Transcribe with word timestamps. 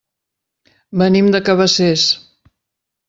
Venim 1.01 1.29
de 1.35 1.43
Cabacés. 1.51 2.07